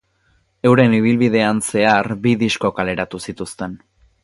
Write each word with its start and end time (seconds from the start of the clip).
Euren 0.69 0.95
ibilbidean 0.99 1.59
zehar 1.67 2.11
bi 2.25 2.33
disko 2.45 2.73
kaleratu 2.81 3.23
zituzten. 3.29 3.79